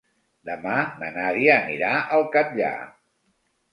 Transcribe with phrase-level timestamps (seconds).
[0.49, 2.75] Demà na Nàdia anirà al Catllar.